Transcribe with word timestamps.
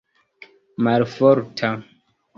malforta 0.87 1.71